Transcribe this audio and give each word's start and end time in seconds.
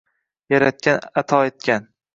Yaratgan 0.53 0.99
ato 1.25 1.45
etgan 1.53 1.91